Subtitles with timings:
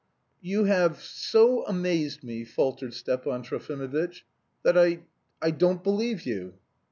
[0.41, 0.99] "You have...
[0.99, 4.23] so amazed me..." faltered Stepan Trofimovitch,
[4.63, 6.55] "that I don't believe you."